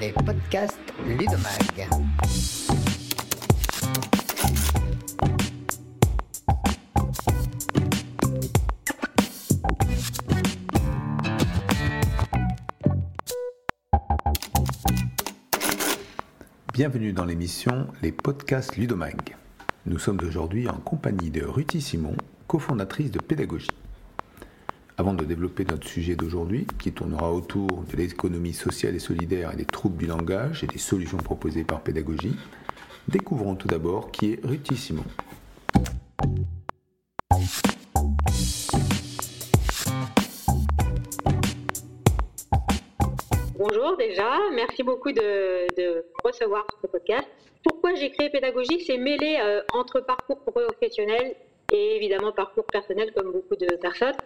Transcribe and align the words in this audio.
les 0.00 0.12
podcasts 0.12 0.78
Ludomag. 1.06 1.88
Bienvenue 16.72 17.12
dans 17.12 17.24
l'émission 17.24 17.88
Les 18.02 18.12
podcasts 18.12 18.76
Ludomag. 18.76 19.36
Nous 19.86 19.98
sommes 19.98 20.20
aujourd'hui 20.22 20.68
en 20.68 20.76
compagnie 20.76 21.30
de 21.30 21.44
Ruthie 21.44 21.80
Simon, 21.80 22.16
cofondatrice 22.46 23.10
de 23.10 23.18
Pédagogie. 23.18 23.68
Avant 25.00 25.14
de 25.14 25.24
développer 25.24 25.64
notre 25.64 25.86
sujet 25.86 26.16
d'aujourd'hui, 26.16 26.66
qui 26.80 26.90
tournera 26.90 27.32
autour 27.32 27.68
de 27.68 27.96
l'économie 27.96 28.52
sociale 28.52 28.96
et 28.96 28.98
solidaire 28.98 29.52
et 29.52 29.56
des 29.56 29.64
troubles 29.64 29.96
du 29.96 30.06
langage 30.06 30.64
et 30.64 30.66
des 30.66 30.78
solutions 30.78 31.18
proposées 31.18 31.62
par 31.62 31.82
pédagogie, 31.82 32.34
découvrons 33.06 33.54
tout 33.54 33.68
d'abord 33.68 34.10
qui 34.10 34.32
est 34.32 34.44
Ruthie 34.44 34.76
Simon. 34.76 35.04
Bonjour 43.56 43.96
déjà, 43.96 44.36
merci 44.56 44.82
beaucoup 44.82 45.12
de, 45.12 46.04
recevoir 46.24 46.66
ce 46.82 46.88
podcast. 46.88 47.28
Pourquoi 47.62 47.94
j'ai 47.94 48.10
créé 48.10 48.30
Pédagogie? 48.30 48.82
C'est 48.84 48.98
mêler 48.98 49.38
euh, 49.40 49.62
entre 49.74 50.00
parcours 50.00 50.40
professionnel 50.40 51.36
et 51.78 51.96
évidemment 51.96 52.32
parcours 52.32 52.66
personnel 52.66 53.12
comme 53.14 53.32
beaucoup 53.32 53.56
de 53.56 53.76
personnes. 53.76 54.16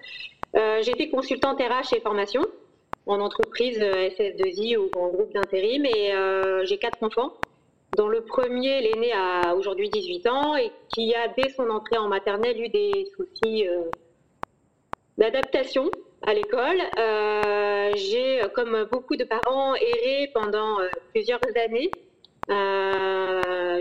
Euh, 0.57 0.83
J'étais 0.83 1.09
consultante 1.09 1.59
RH 1.61 1.95
et 1.97 2.01
formation 2.01 2.43
en 3.07 3.21
entreprise 3.21 3.79
euh, 3.81 4.09
SS2I 4.11 4.77
ou 4.77 4.91
en 4.97 5.09
groupe 5.09 5.33
d'intérim 5.33 5.85
et 5.85 6.15
euh, 6.15 6.65
j'ai 6.65 6.79
quatre 6.79 7.03
enfants 7.03 7.33
dont 7.97 8.09
le 8.09 8.23
premier, 8.23 8.81
l'aîné, 8.81 9.13
a 9.13 9.55
aujourd'hui 9.55 9.91
18 9.91 10.27
ans 10.27 10.57
et 10.57 10.71
qui 10.95 11.15
a 11.15 11.29
dès 11.29 11.51
son 11.51 11.69
entrée 11.69 11.99
en 11.99 12.09
maternelle 12.09 12.59
eu 12.59 12.69
des 12.71 13.07
soucis 13.15 13.69
euh, 13.69 13.83
d'adaptation 15.19 15.91
à 16.23 16.33
l'école. 16.33 16.81
J'ai, 17.95 18.41
comme 18.55 18.89
beaucoup 18.91 19.17
de 19.17 19.25
parents, 19.25 19.75
erré 19.75 20.31
pendant 20.33 20.79
plusieurs 21.13 21.41
années 21.57 21.91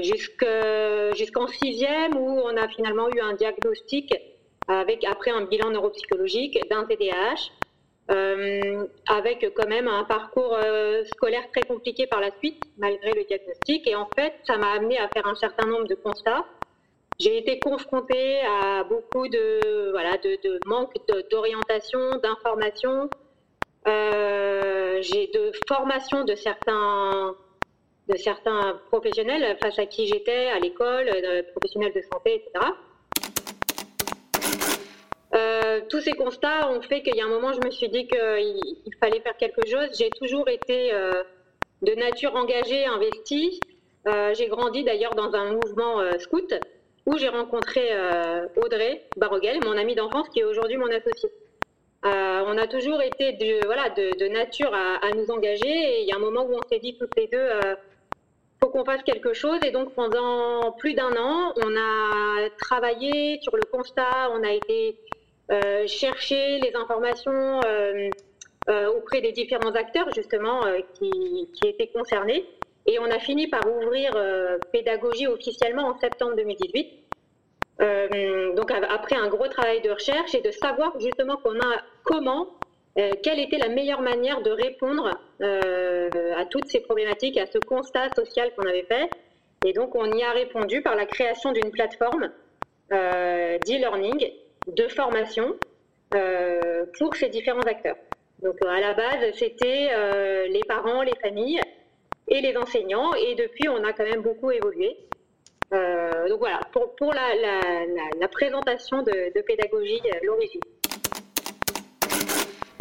jusqu'en 0.04 1.48
sixième 1.48 2.18
où 2.18 2.42
on 2.42 2.56
a 2.58 2.68
finalement 2.68 3.10
eu 3.10 3.20
un 3.20 3.34
diagnostic 3.34 4.14
avec 4.68 5.04
après 5.04 5.32
un 5.32 5.46
bilan 5.46 5.72
neuropsychologique 5.72 6.60
d'un 6.70 6.86
TDAH, 6.86 7.52
euh, 8.12 8.86
avec 9.08 9.54
quand 9.56 9.68
même 9.68 9.88
un 9.88 10.04
parcours 10.04 10.54
euh, 10.56 11.04
scolaire 11.06 11.50
très 11.52 11.62
compliqué 11.62 12.08
par 12.08 12.20
la 12.20 12.32
suite, 12.40 12.62
malgré 12.78 13.14
le 13.14 13.24
diagnostic. 13.24 13.88
Et 13.88 13.96
en 13.96 14.10
fait, 14.16 14.34
ça 14.46 14.58
m'a 14.58 14.72
amené 14.72 14.98
à 15.00 15.08
faire 15.10 15.28
un 15.28 15.36
certain 15.36 15.68
nombre 15.68 15.88
de 15.88 15.96
constats. 15.96 16.46
J'ai 17.20 17.38
été 17.38 17.60
confrontée 17.60 18.42
à 18.42 18.84
beaucoup 18.84 19.28
de, 19.28 19.92
voilà, 19.92 20.18
de, 20.18 20.60
manque 20.66 20.94
d'orientation, 21.30 22.18
d'information. 22.24 23.10
Euh, 23.88 25.02
j'ai 25.02 25.28
de 25.28 25.52
formation 25.68 26.24
de 26.24 26.36
certains, 26.36 27.36
de 28.12 28.18
certains 28.18 28.80
professionnels 28.92 29.58
face 29.62 29.80
à 29.80 29.86
qui 29.86 30.08
j'étais 30.08 30.48
à 30.48 30.60
l'école, 30.60 31.10
euh, 31.10 31.44
professionnels 31.56 31.94
de 31.94 32.02
santé, 32.02 32.36
etc. 32.36 32.66
Euh, 35.34 35.80
tous 35.90 36.02
ces 36.02 36.12
constats 36.12 36.70
ont 36.70 36.82
fait 36.82 37.02
qu'il 37.04 37.16
y 37.16 37.22
a 37.22 37.26
un 37.26 37.30
moment, 37.30 37.54
je 37.54 37.66
me 37.66 37.72
suis 37.72 37.88
dit 37.88 38.06
qu'il 38.08 38.60
il 38.86 38.96
fallait 39.00 39.22
faire 39.22 39.38
quelque 39.38 39.66
chose. 39.66 39.88
J'ai 39.98 40.10
toujours 40.10 40.50
été 40.50 40.94
euh, 40.94 41.24
de 41.82 41.94
nature 41.94 42.36
engagée, 42.36 42.86
investie. 42.86 43.60
J'ai 44.34 44.48
grandi 44.48 44.84
d'ailleurs 44.84 45.14
dans 45.14 45.36
un 45.36 45.54
mouvement 45.54 46.02
scout 46.18 46.56
où 47.06 47.20
j'ai 47.20 47.30
rencontré 47.30 47.92
Audrey 48.58 49.06
Baroguel, 49.16 49.60
mon 49.64 49.78
amie 49.78 49.94
d'enfance, 49.94 50.28
qui 50.30 50.40
est 50.40 50.44
aujourd'hui 50.44 50.78
mon 50.78 50.88
associée. 50.88 51.30
On 52.04 52.58
a 52.58 52.66
toujours 52.66 53.00
été 53.04 53.34
de, 53.34 53.64
voilà, 53.68 53.90
de 53.92 54.28
nature 54.28 54.74
à, 54.74 54.96
à, 55.06 55.12
nous 55.12 55.30
engager 55.30 55.70
et 55.70 56.02
il 56.02 56.08
y 56.08 56.14
a 56.14 56.16
un 56.16 56.20
moment 56.20 56.48
où 56.48 56.56
on 56.56 56.68
s'est 56.68 56.80
dit 56.80 56.98
toutes 56.98 57.16
les 57.16 57.28
deux, 57.28 57.48
faut 58.62 58.70
qu'on 58.70 58.86
fasse 58.86 59.04
quelque 59.04 59.34
chose. 59.34 59.60
Et 59.66 59.72
donc 59.72 59.94
pendant 59.94 60.72
plus 60.74 60.94
d'un 60.94 61.16
an, 61.18 61.54
on 61.58 61.76
a 61.76 62.50
travaillé 62.60 63.40
sur 63.42 63.56
le 63.56 63.64
constat, 63.72 64.30
on 64.32 64.44
a 64.44 64.52
été 64.52 64.98
euh, 65.52 65.88
chercher 65.88 66.60
les 66.60 66.74
informations 66.76 67.62
euh, 67.66 68.10
euh, 68.70 68.88
auprès 68.94 69.22
des 69.22 69.32
différents 69.32 69.74
acteurs 69.74 70.08
justement 70.14 70.62
qui, 70.94 71.50
qui, 71.54 71.68
étaient 71.68 71.88
concernés. 71.88 72.46
Et 72.86 73.00
on 73.00 73.06
a 73.06 73.20
fini 73.20 73.48
par 73.48 73.62
ouvrir 73.68 74.12
pédagogie 74.72 75.28
officiellement 75.28 75.88
en 75.88 76.00
septembre 76.00 76.36
2018. 76.36 76.88
donc 78.56 78.72
après 78.72 79.16
un 79.16 79.28
gros 79.28 79.48
travail 79.48 79.82
de 79.82 79.92
recherche 79.92 80.34
et 80.34 80.42
de 80.42 80.52
savoir 80.52 81.00
justement 81.00 81.38
qu'on 81.38 81.60
a 81.60 81.82
comment 82.04 82.48
euh, 82.98 83.12
quelle 83.24 83.40
était 83.40 83.58
la 83.58 83.70
meilleure 83.70 84.02
manière 84.02 84.42
de 84.42 84.52
répondre 84.52 85.08
euh, 85.08 85.12
à 85.42 86.46
toutes 86.46 86.68
ces 86.68 86.82
problématiques, 86.82 87.38
à 87.38 87.46
ce 87.46 87.58
constat 87.58 88.10
social 88.16 88.52
qu'on 88.56 88.68
avait 88.68 88.84
fait. 88.84 89.10
Et 89.66 89.74
donc, 89.74 89.96
on 89.96 90.12
y 90.12 90.24
a 90.24 90.32
répondu 90.32 90.82
par 90.82 90.96
la 90.96 91.06
création 91.06 91.52
d'une 91.52 91.70
plateforme 91.72 92.32
euh, 92.92 93.58
d'e-learning, 93.60 94.32
de 94.68 94.88
formation 94.88 95.56
euh, 96.16 96.86
pour 96.98 97.16
ces 97.16 97.30
différents 97.30 97.62
acteurs. 97.62 97.98
Donc, 98.42 98.56
à 98.66 98.80
la 98.80 98.94
base, 98.94 99.34
c'était 99.36 99.90
euh, 99.94 100.48
les 100.48 100.64
parents, 100.68 101.04
les 101.04 101.16
familles 101.22 101.62
et 102.28 102.42
les 102.42 102.58
enseignants. 102.58 103.14
Et 103.14 103.36
depuis, 103.36 103.70
on 103.70 103.84
a 103.84 103.94
quand 103.94 104.04
même 104.04 104.22
beaucoup 104.22 104.50
évolué. 104.50 104.98
Euh, 105.74 106.28
donc 106.28 106.40
voilà, 106.40 106.60
pour, 106.74 107.14
la, 107.14 108.28
présentation 108.28 109.04
de, 109.04 109.34
de 109.34 109.42
pédagogie, 109.42 110.02
l'origine. 110.24 110.60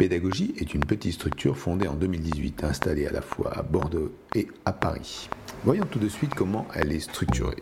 Pédagogie 0.01 0.55
est 0.59 0.73
une 0.73 0.83
petite 0.83 1.13
structure 1.13 1.55
fondée 1.55 1.87
en 1.87 1.93
2018, 1.93 2.63
installée 2.63 3.05
à 3.05 3.11
la 3.11 3.21
fois 3.21 3.55
à 3.55 3.61
Bordeaux 3.61 4.11
et 4.33 4.47
à 4.65 4.73
Paris. 4.73 5.29
Voyons 5.63 5.85
tout 5.85 5.99
de 5.99 6.07
suite 6.07 6.33
comment 6.33 6.65
elle 6.75 6.91
est 6.91 7.01
structurée. 7.01 7.61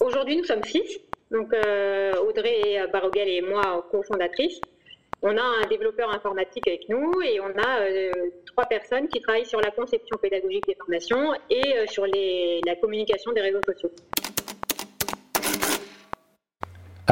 Aujourd'hui, 0.00 0.38
nous 0.38 0.44
sommes 0.46 0.64
six. 0.64 0.98
Donc, 1.30 1.54
euh, 1.54 2.14
Audrey 2.16 2.84
Baroguel 2.92 3.28
et 3.28 3.40
moi, 3.40 3.86
cofondatrices. 3.88 4.60
On 5.22 5.36
a 5.36 5.42
un 5.62 5.68
développeur 5.68 6.10
informatique 6.10 6.66
avec 6.66 6.88
nous 6.88 7.12
et 7.22 7.38
on 7.38 7.56
a 7.56 7.82
euh, 7.82 8.10
trois 8.46 8.66
personnes 8.66 9.06
qui 9.06 9.20
travaillent 9.20 9.46
sur 9.46 9.60
la 9.60 9.70
conception 9.70 10.18
pédagogique 10.20 10.66
des 10.66 10.74
formations 10.74 11.34
et 11.50 11.78
euh, 11.78 11.86
sur 11.86 12.04
la 12.04 12.74
communication 12.80 13.30
des 13.30 13.42
réseaux 13.42 13.60
sociaux. 13.64 13.92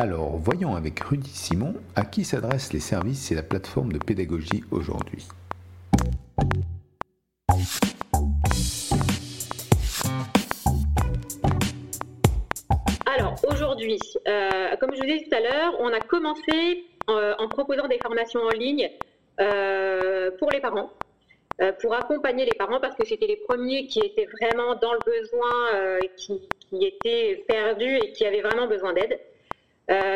Alors, 0.01 0.39
voyons 0.39 0.77
avec 0.77 0.99
Rudy 1.01 1.29
Simon 1.29 1.75
à 1.95 2.07
qui 2.07 2.25
s'adressent 2.25 2.73
les 2.73 2.81
services 2.81 3.31
et 3.33 3.35
la 3.35 3.43
plateforme 3.43 3.93
de 3.93 3.99
pédagogie 3.99 4.65
aujourd'hui. 4.71 5.29
Alors, 13.05 13.35
aujourd'hui, 13.47 13.99
euh, 14.27 14.75
comme 14.81 14.95
je 14.95 15.01
vous 15.01 15.07
disais 15.07 15.23
tout 15.29 15.37
à 15.37 15.41
l'heure, 15.41 15.75
on 15.81 15.93
a 15.93 16.01
commencé 16.01 16.87
euh, 17.11 17.35
en 17.39 17.49
proposant 17.49 17.87
des 17.87 17.99
formations 17.99 18.41
en 18.41 18.57
ligne 18.59 18.91
euh, 19.39 20.31
pour 20.39 20.51
les 20.51 20.61
parents, 20.61 20.91
pour 21.83 21.93
accompagner 21.93 22.47
les 22.47 22.57
parents 22.57 22.81
parce 22.81 22.97
que 22.97 23.05
c'était 23.05 23.27
les 23.27 23.37
premiers 23.47 23.87
qui 23.87 23.99
étaient 23.99 24.29
vraiment 24.41 24.77
dans 24.77 24.95
le 24.95 25.01
besoin, 25.05 26.09
qui, 26.17 26.41
étaient 26.73 27.45
perdus 27.47 27.99
et 27.99 28.13
qui 28.13 28.25
avaient 28.25 28.41
vraiment 28.41 28.67
besoin 28.67 28.95
d'aide. 28.95 29.21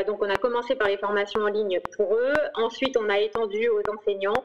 Donc 0.06 0.22
on 0.22 0.30
a 0.30 0.36
commencé 0.36 0.76
par 0.76 0.88
les 0.88 0.96
formations 0.98 1.40
en 1.40 1.48
ligne 1.48 1.80
pour 1.96 2.14
eux, 2.14 2.34
ensuite 2.54 2.96
on 2.96 3.08
a 3.08 3.18
étendu 3.18 3.68
aux 3.68 3.82
enseignants, 3.90 4.44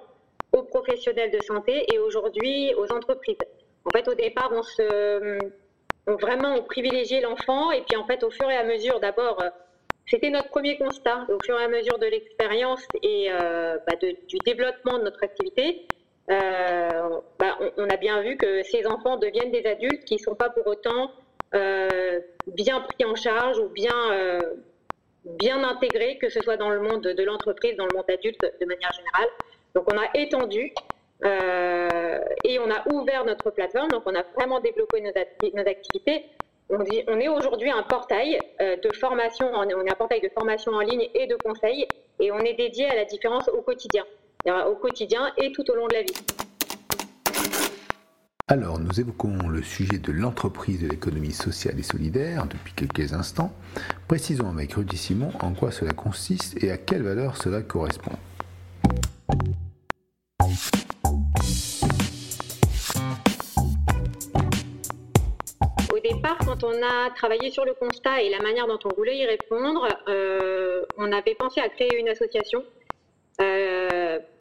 aux 0.54 0.64
professionnels 0.64 1.32
de 1.32 1.40
santé 1.42 1.86
et 1.94 2.00
aujourd'hui 2.00 2.74
aux 2.76 2.92
entreprises. 2.92 3.38
En 3.86 3.92
fait 3.92 4.08
au 4.08 4.16
départ 4.16 4.50
on 4.52 4.64
se... 4.64 5.38
Vraiment 6.08 6.56
on 6.56 6.64
privilégiait 6.64 7.22
l'enfant 7.22 7.72
et 7.72 7.82
puis 7.82 7.96
en 7.96 8.06
fait 8.08 8.24
au 8.24 8.32
fur 8.32 8.50
et 8.50 8.58
à 8.58 8.64
mesure 8.64 9.00
d'abord 9.00 9.38
c'était 10.08 10.32
notre 10.32 10.50
premier 10.50 10.78
constat 10.78 11.28
au 11.30 11.38
fur 11.44 11.60
et 11.60 11.64
à 11.64 11.68
mesure 11.68 12.00
de 12.00 12.08
l'expérience 12.08 12.84
et 13.04 13.28
euh, 13.32 13.78
bah 13.86 13.96
du 13.96 14.38
développement 14.44 14.98
de 14.98 15.04
notre 15.04 15.24
activité. 15.24 15.86
Euh, 16.32 17.20
bah 17.40 17.58
on, 17.78 17.90
a 17.90 17.98
bien 17.98 18.22
vu 18.22 18.38
que 18.38 18.64
ces 18.64 18.86
enfants 18.88 19.18
deviennent 19.18 19.52
des 19.52 19.66
adultes 19.66 20.06
qui 20.06 20.16
ne 20.16 20.20
sont 20.20 20.36
pas 20.36 20.50
pour 20.50 20.66
autant 20.68 21.12
euh, 21.56 22.20
bien 22.48 22.82
pris 22.82 23.06
en 23.06 23.16
charge 23.16 23.58
ou 23.60 23.70
bien, 23.70 24.12
euh, 24.12 24.40
bien 25.38 25.64
intégrés, 25.64 26.18
que 26.18 26.30
ce 26.30 26.42
soit 26.42 26.58
dans 26.58 26.70
le 26.70 26.82
monde 26.82 27.02
de 27.02 27.24
l'entreprise, 27.24 27.76
dans 27.78 27.86
le 27.86 27.96
monde 27.96 28.10
adulte 28.10 28.42
de 28.42 28.66
manière 28.66 28.92
générale. 28.94 29.30
Donc 29.76 29.92
on 29.92 29.98
a 29.98 30.10
étendu 30.16 30.74
euh, 31.26 32.20
et 32.44 32.60
on 32.60 32.70
a 32.72 32.84
ouvert 32.94 33.26
notre 33.26 33.52
plateforme, 33.52 33.90
donc 33.90 34.04
on 34.06 34.16
a 34.16 34.24
vraiment 34.36 34.60
développé 34.60 35.02
nos, 35.02 35.12
activités 35.62 36.26
on, 36.70 36.84
dit, 36.84 37.04
on 37.08 37.20
est 37.20 37.28
aujourd'hui 37.28 37.72
un 37.72 37.84
portail 37.84 38.40
de 38.60 38.96
formation, 38.96 39.52
on 39.54 39.64
est 39.68 39.92
un 39.92 39.96
portail 39.96 40.22
de 40.22 40.30
formation 40.30 40.72
en 40.72 40.82
ligne 40.82 41.10
et 41.16 41.28
de 41.28 41.36
conseil, 41.36 41.88
et 42.20 42.32
on 42.32 42.40
est 42.40 42.54
dédié 42.54 42.86
à 42.86 42.96
la 42.96 43.06
différence 43.06 43.50
au 43.50 43.62
quotidien, 43.62 44.06
au 44.68 44.76
quotidien 44.76 45.32
et 45.38 45.52
tout 45.52 45.70
au 45.72 45.76
long 45.76 45.88
de 45.88 45.94
la 45.94 46.04
vie. 46.04 46.14
Alors, 48.52 48.80
nous 48.80 49.00
évoquons 49.00 49.48
le 49.48 49.62
sujet 49.62 50.00
de 50.00 50.12
l'entreprise 50.12 50.82
de 50.82 50.88
l'économie 50.88 51.34
sociale 51.34 51.78
et 51.78 51.84
solidaire 51.84 52.48
depuis 52.48 52.74
quelques 52.74 53.14
instants. 53.14 53.54
Précisons 54.08 54.50
avec 54.50 54.74
Rudy 54.74 54.98
Simon 54.98 55.32
en 55.40 55.54
quoi 55.54 55.70
cela 55.70 55.92
consiste 55.92 56.64
et 56.64 56.72
à 56.72 56.80
quelle 56.80 57.04
valeur 57.04 57.38
cela 57.38 57.62
correspond. 57.62 58.14
Au 65.94 66.00
départ, 66.04 66.40
quand 66.40 66.64
on 66.64 66.74
a 66.74 67.12
travaillé 67.16 67.52
sur 67.52 67.66
le 67.66 67.76
constat 67.76 68.24
et 68.24 68.32
la 68.32 68.40
manière 68.42 68.66
dont 68.66 68.80
on 68.84 68.96
voulait 68.98 69.20
y 69.20 69.28
répondre, 69.28 69.88
euh, 70.08 70.82
on 70.98 71.12
avait 71.12 71.36
pensé 71.36 71.62
à 71.62 71.70
créer 71.70 72.00
une 72.00 72.10
association 72.10 72.64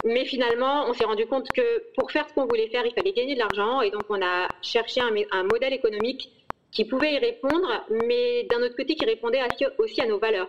mais 0.05 0.25
finalement, 0.25 0.85
on 0.87 0.93
s'est 0.93 1.03
rendu 1.03 1.25
compte 1.25 1.47
que 1.51 1.83
pour 1.97 2.11
faire 2.11 2.27
ce 2.29 2.33
qu'on 2.33 2.45
voulait 2.45 2.69
faire, 2.69 2.85
il 2.85 2.93
fallait 2.93 3.11
gagner 3.11 3.33
de 3.33 3.39
l'argent. 3.39 3.81
Et 3.81 3.91
donc, 3.91 4.03
on 4.09 4.21
a 4.21 4.47
cherché 4.61 5.01
un, 5.01 5.43
modèle 5.43 5.73
économique 5.73 6.31
qui 6.71 6.85
pouvait 6.85 7.13
y 7.13 7.17
répondre, 7.17 7.85
mais 8.07 8.43
d'un 8.43 8.61
autre 8.61 8.75
côté, 8.75 8.95
qui 8.95 9.05
répondait 9.05 9.41
aussi 9.77 10.01
à 10.01 10.07
nos 10.07 10.19
valeurs. 10.19 10.47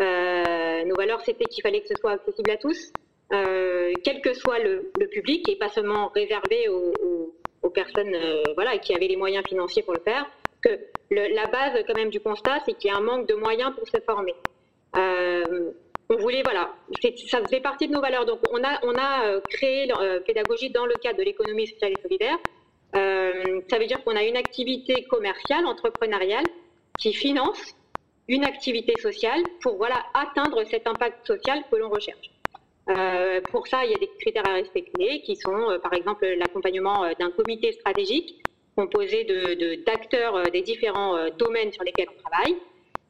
Euh, 0.00 0.84
nos 0.84 0.94
valeurs, 0.94 1.20
c'était 1.22 1.46
qu'il 1.46 1.62
fallait 1.62 1.80
que 1.80 1.88
ce 1.88 1.94
soit 2.00 2.12
accessible 2.12 2.50
à 2.50 2.56
tous, 2.56 2.92
euh, 3.32 3.92
quel 4.04 4.20
que 4.20 4.32
soit 4.32 4.58
le, 4.60 4.92
public, 5.10 5.48
et 5.48 5.56
pas 5.56 5.68
seulement 5.68 6.08
réservé 6.08 6.68
aux, 6.68 6.90
personnes 7.70 8.16
voilà, 8.54 8.78
qui 8.78 8.94
avaient 8.94 9.08
les 9.08 9.16
moyens 9.16 9.44
financiers 9.48 9.82
pour 9.82 9.94
le 9.94 10.00
faire. 10.00 10.30
Que 10.62 10.78
la 11.10 11.46
base, 11.46 11.82
quand 11.88 11.96
même, 11.96 12.10
du 12.10 12.20
constat, 12.20 12.60
c'est 12.64 12.74
qu'il 12.74 12.90
y 12.90 12.94
a 12.94 12.96
un 12.96 13.00
manque 13.00 13.26
de 13.26 13.34
moyens 13.34 13.74
pour 13.74 13.88
se 13.88 13.98
former 14.06 14.34
on 16.10 16.16
voulait, 16.16 16.42
voilà, 16.42 16.74
ça 17.28 17.40
faisait 17.42 17.60
partie 17.60 17.88
de 17.88 17.92
nos 17.92 18.00
valeurs. 18.00 18.26
Donc, 18.26 18.40
on 18.52 18.62
a, 18.62 19.26
euh, 19.26 19.40
créé 19.48 19.90
euh, 19.90 20.20
pédagogie 20.20 20.70
dans 20.70 20.86
le 20.86 20.94
cadre 20.96 21.18
de 21.18 21.24
l'économie 21.24 21.66
sociale 21.66 21.92
et 21.92 22.02
solidaire. 22.02 22.36
Euh, 22.96 23.60
ça 23.70 23.78
veut 23.78 23.86
dire 23.86 24.02
qu'on 24.04 24.14
a 24.14 24.22
une 24.22 24.36
activité 24.36 25.04
commerciale, 25.04 25.66
entrepreneuriale, 25.66 26.44
qui 26.98 27.12
finance 27.12 27.74
une 28.28 28.44
activité 28.44 28.94
sociale 29.00 29.42
pour 29.62 29.76
voilà, 29.76 30.04
atteindre 30.14 30.64
cet 30.64 30.86
impact 30.86 31.26
social 31.26 31.62
que 31.70 31.76
l'on 31.76 31.90
recherche. 31.90 32.30
pour 33.50 33.66
ça, 33.66 33.84
il 33.84 33.90
y 33.90 33.94
a 33.94 33.98
des 33.98 34.10
critères 34.20 34.46
à 34.46 34.54
respecter 34.54 35.22
qui 35.22 35.36
sont, 35.36 35.78
par 35.82 35.92
exemple, 35.94 36.26
l'accompagnement 36.26 37.10
d'un 37.18 37.30
comité 37.30 37.72
stratégique 37.72 38.42
composé 38.76 39.24
d'acteurs 39.86 40.44
de, 40.44 40.50
des 40.50 40.62
différents 40.62 41.28
domaines 41.38 41.72
sur 41.72 41.84
lesquels 41.84 42.08
on 42.16 42.22
travaille. 42.28 42.56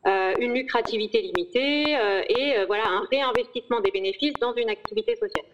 Euh, 0.07 0.35
une 0.39 0.53
lucrativité 0.53 1.23
limitée 1.23 1.97
euh, 1.97 2.21
et 2.29 2.59
euh, 2.59 2.67
voilà 2.67 2.85
un 2.87 3.07
réinvestissement 3.11 3.81
des 3.81 3.91
bénéfices 3.91 4.35
dans 4.39 4.55
une 4.55 4.69
activité 4.69 5.15
sociale. 5.17 5.47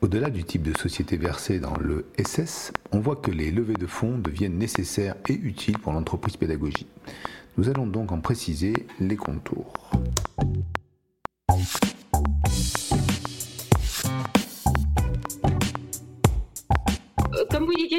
Au-delà 0.00 0.30
du 0.30 0.44
type 0.44 0.62
de 0.62 0.76
société 0.76 1.18
versée 1.18 1.58
dans 1.60 1.76
le 1.78 2.06
SS, 2.18 2.72
on 2.92 3.00
voit 3.00 3.16
que 3.16 3.30
les 3.30 3.50
levées 3.50 3.74
de 3.74 3.86
fonds 3.86 4.16
deviennent 4.16 4.56
nécessaires 4.56 5.16
et 5.28 5.34
utiles 5.34 5.78
pour 5.78 5.92
l'entreprise 5.92 6.38
pédagogie. 6.38 6.86
Nous 7.58 7.68
allons 7.68 7.86
donc 7.86 8.10
en 8.10 8.20
préciser 8.20 8.72
les 8.98 9.16
contours. 9.16 9.72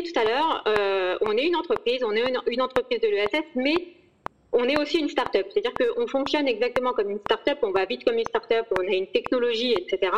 Tout 0.03 0.19
à 0.19 0.24
l'heure, 0.24 0.63
euh, 0.68 1.18
on 1.21 1.36
est 1.38 1.45
une 1.45 1.56
entreprise, 1.56 2.03
on 2.03 2.12
est 2.12 2.24
une, 2.47 2.62
entreprise 2.62 3.00
de 3.00 3.07
l'ESS, 3.07 3.45
mais 3.56 3.75
on 4.51 4.63
est 4.65 4.80
aussi 4.80 5.00
une 5.00 5.09
start-up. 5.09 5.47
C'est-à-dire 5.51 5.74
qu'on 5.74 6.07
fonctionne 6.07 6.47
exactement 6.47 6.94
comme 6.94 7.09
une 7.09 7.19
start-up, 7.19 7.59
on 7.62 7.71
va 7.71 7.86
vite 7.86 8.03
comme 8.03 8.18
une 8.18 8.25
start-up, 8.25 8.65
on 8.77 8.81
a 8.81 8.94
une 8.94 9.07
technologie, 9.07 9.74
etc. 9.74 10.12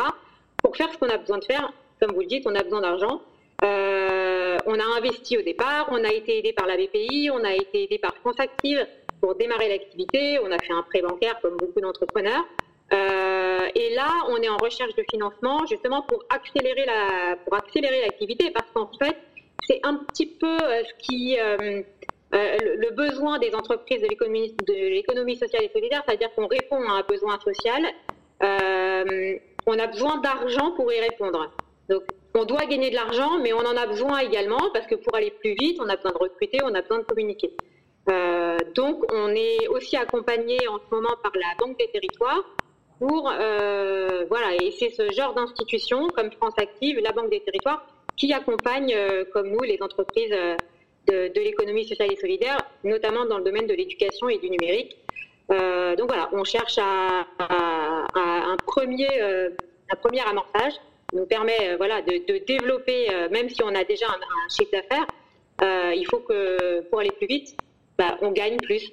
Pour 0.62 0.76
faire 0.76 0.92
ce 0.92 0.98
qu'on 0.98 1.08
a 1.08 1.18
besoin 1.18 1.38
de 1.38 1.44
faire, 1.44 1.72
comme 2.00 2.12
vous 2.12 2.20
le 2.20 2.26
dites, 2.26 2.46
on 2.46 2.54
a 2.54 2.62
besoin 2.62 2.80
d'argent. 2.80 3.20
Euh, 3.64 4.56
on 4.66 4.78
a 4.78 4.84
investi 4.98 5.36
au 5.36 5.42
départ, 5.42 5.88
on 5.90 6.04
a 6.04 6.12
été 6.12 6.38
aidé 6.38 6.52
par 6.52 6.66
la 6.66 6.76
BPI, 6.76 7.30
on 7.32 7.42
a 7.42 7.54
été 7.54 7.84
aidé 7.84 7.98
par 7.98 8.14
France 8.18 8.38
Active 8.38 8.86
pour 9.20 9.34
démarrer 9.34 9.68
l'activité, 9.68 10.38
on 10.38 10.50
a 10.52 10.58
fait 10.58 10.72
un 10.72 10.82
prêt 10.82 11.02
bancaire 11.02 11.40
comme 11.40 11.56
beaucoup 11.56 11.80
d'entrepreneurs. 11.80 12.44
Euh, 12.92 13.68
et 13.74 13.94
là, 13.94 14.08
on 14.28 14.36
est 14.36 14.48
en 14.48 14.56
recherche 14.56 14.94
de 14.94 15.04
financement 15.10 15.66
justement 15.66 16.02
pour 16.02 16.24
accélérer 16.30 16.86
la, 16.86 17.36
pour 17.44 17.54
accélérer 17.54 18.00
l'activité 18.00 18.50
parce 18.50 18.70
qu'en 18.72 18.90
fait, 18.98 19.16
c'est 19.66 19.80
un 19.82 19.94
petit 19.94 20.26
peu 20.26 20.46
euh, 20.46 20.82
ce 20.84 21.06
qui 21.06 21.38
euh, 21.38 21.82
le 22.30 22.90
besoin 22.94 23.38
des 23.38 23.54
entreprises 23.54 24.02
de 24.02 24.08
l'économie 24.08 25.36
sociale 25.36 25.64
et 25.64 25.70
solidaire, 25.72 26.02
c'est-à-dire 26.06 26.32
qu'on 26.34 26.46
répond 26.46 26.82
à 26.88 26.92
un 26.92 27.02
besoin 27.02 27.38
social. 27.40 27.86
on 28.40 29.78
a 29.78 29.86
besoin 29.86 30.18
d'argent 30.18 30.72
pour 30.72 30.92
y 30.92 31.00
répondre. 31.00 31.50
Donc, 31.88 32.02
on 32.34 32.44
doit 32.44 32.66
gagner 32.66 32.90
de 32.90 32.94
l'argent, 32.94 33.38
mais 33.38 33.54
on 33.54 33.60
en 33.60 33.76
a 33.76 33.86
besoin 33.86 34.18
également 34.18 34.70
parce 34.74 34.86
que 34.86 34.94
pour 34.94 35.14
aller 35.14 35.30
plus 35.30 35.54
vite, 35.58 35.78
on 35.80 35.88
a 35.88 35.96
besoin 35.96 36.12
de 36.12 36.18
recruter, 36.18 36.58
on 36.62 36.74
a 36.74 36.82
besoin 36.82 36.98
de 36.98 37.04
communiquer. 37.04 37.50
donc, 38.74 39.04
on 39.12 39.30
est 39.34 39.66
aussi 39.68 39.96
accompagné 39.96 40.58
en 40.68 40.78
ce 40.78 40.94
moment 40.94 41.16
par 41.22 41.32
la 41.34 41.54
Banque 41.58 41.78
des 41.78 41.88
Territoires 41.90 42.44
pour 42.98 43.30
euh, 43.30 44.24
voilà 44.28 44.54
et 44.54 44.72
c'est 44.72 44.90
ce 44.90 45.10
genre 45.12 45.34
d'institution 45.34 46.08
comme 46.08 46.30
France 46.32 46.54
Active, 46.58 46.98
la 47.00 47.12
Banque 47.12 47.30
des 47.30 47.40
Territoires 47.40 47.86
qui 48.18 48.32
accompagne 48.32 48.92
euh, 48.94 49.24
comme 49.32 49.48
nous 49.50 49.62
les 49.62 49.78
entreprises 49.80 50.32
euh, 50.32 50.56
de, 51.06 51.40
l'économie 51.40 51.86
sociale 51.86 52.12
et 52.12 52.16
solidaire, 52.16 52.58
notamment 52.84 53.24
dans 53.24 53.38
le 53.38 53.44
domaine 53.44 53.66
de 53.66 53.74
l'éducation 53.74 54.28
et 54.28 54.38
du 54.38 54.50
numérique. 54.50 54.96
donc 55.48 56.06
voilà, 56.08 56.28
on 56.32 56.44
cherche 56.44 56.76
à, 56.78 57.26
un 58.14 58.56
premier 58.66 59.08
un 59.90 59.96
premier 59.96 60.20
amorçage 60.28 60.74
nous 61.14 61.24
permet 61.24 61.76
voilà 61.76 62.02
de, 62.02 62.44
développer 62.44 63.08
même 63.30 63.48
si 63.48 63.62
on 63.62 63.74
a 63.74 63.84
déjà 63.84 64.06
un, 64.06 64.48
chiffre 64.54 64.70
d'affaires, 64.70 65.06
il 65.96 66.04
faut 66.10 66.18
que 66.18 66.82
pour 66.90 67.00
aller 67.00 67.12
plus 67.12 67.26
vite, 67.26 67.56
bah, 67.96 68.18
on 68.20 68.30
gagne 68.32 68.58
plus. 68.58 68.92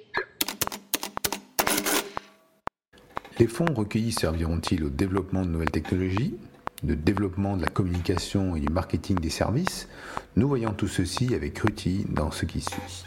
Les 3.38 3.46
fonds 3.46 3.66
recueillis 3.74 4.12
serviront-ils 4.12 4.82
au 4.82 4.88
développement 4.88 5.42
de 5.42 5.50
nouvelles 5.50 5.70
technologies, 5.70 6.34
de 6.82 6.94
développement 6.94 7.56
de 7.56 7.62
la 7.62 7.68
communication 7.68 8.56
et 8.56 8.60
du 8.60 8.68
marketing 8.68 9.18
des 9.18 9.30
services 9.30 9.88
Nous 10.36 10.48
voyons 10.48 10.72
tout 10.72 10.88
ceci 10.88 11.34
avec 11.34 11.58
Ruti 11.58 12.04
dans 12.08 12.30
ce 12.30 12.44
qui 12.44 12.60
suit. 12.60 13.04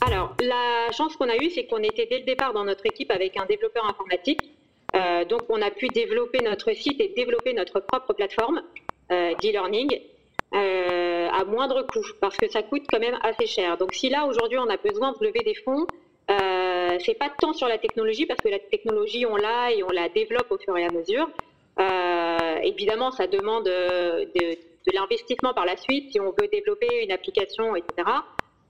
Alors, 0.00 0.36
la 0.40 0.92
chance 0.92 1.16
qu'on 1.16 1.28
a 1.28 1.36
eue, 1.36 1.50
c'est 1.50 1.66
qu'on 1.66 1.82
était 1.82 2.06
dès 2.10 2.20
le 2.20 2.24
départ 2.24 2.52
dans 2.52 2.64
notre 2.64 2.86
équipe 2.86 3.10
avec 3.10 3.36
un 3.36 3.46
développeur 3.46 3.84
informatique. 3.88 4.40
Euh, 4.96 5.24
donc, 5.24 5.42
on 5.48 5.60
a 5.60 5.70
pu 5.70 5.88
développer 5.88 6.40
notre 6.42 6.72
site 6.72 7.00
et 7.00 7.12
développer 7.14 7.52
notre 7.52 7.80
propre 7.80 8.14
plateforme 8.14 8.62
euh, 9.12 9.34
d'e-learning 9.42 10.00
euh, 10.54 11.28
à 11.28 11.44
moindre 11.44 11.82
coût, 11.82 12.04
parce 12.20 12.36
que 12.36 12.48
ça 12.48 12.62
coûte 12.62 12.84
quand 12.90 13.00
même 13.00 13.18
assez 13.22 13.46
cher. 13.46 13.76
Donc 13.76 13.94
si 13.94 14.08
là 14.08 14.26
aujourd'hui 14.26 14.58
on 14.58 14.68
a 14.68 14.76
besoin 14.76 15.12
de 15.12 15.24
lever 15.24 15.40
des 15.44 15.54
fonds, 15.54 15.86
euh, 16.30 16.98
c'est 17.00 17.18
pas 17.18 17.30
tant 17.40 17.52
sur 17.52 17.68
la 17.68 17.78
technologie, 17.78 18.26
parce 18.26 18.40
que 18.40 18.48
la 18.48 18.58
technologie 18.58 19.26
on 19.26 19.36
l'a 19.36 19.72
et 19.72 19.82
on 19.82 19.90
la 19.90 20.08
développe 20.08 20.50
au 20.50 20.58
fur 20.58 20.76
et 20.76 20.84
à 20.84 20.90
mesure. 20.90 21.28
Euh, 21.80 22.56
évidemment, 22.62 23.12
ça 23.12 23.26
demande 23.26 23.64
de, 23.64 24.24
de 24.34 24.92
l'investissement 24.94 25.54
par 25.54 25.64
la 25.64 25.76
suite 25.76 26.12
si 26.12 26.20
on 26.20 26.30
veut 26.30 26.48
développer 26.50 26.88
une 27.02 27.12
application, 27.12 27.76
etc. 27.76 28.08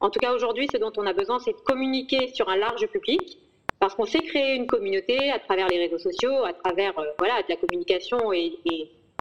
En 0.01 0.11
tout 0.11 0.21
cas, 0.21 0.33
aujourd'hui, 0.33 0.69
ce 0.73 0.79
dont 0.79 0.93
on 0.97 1.07
a 1.07 1.13
besoin, 1.13 1.39
c'est 1.39 1.53
de 1.53 1.61
communiquer 1.61 2.29
sur 2.35 2.49
un 2.49 2.57
large 2.57 2.87
public, 2.87 3.39
parce 3.81 3.95
qu'on 3.95 4.07
sait 4.07 4.21
créer 4.21 4.55
une 4.55 4.67
communauté 4.67 5.31
à 5.31 5.39
travers 5.39 5.69
les 5.69 5.79
réseaux 5.79 5.99
sociaux, 5.99 6.45
à 6.45 6.53
travers 6.53 6.99
euh, 6.99 7.05
voilà, 7.19 7.43
de 7.43 7.47
la 7.49 7.57
communication 7.57 8.33
et, 8.33 8.59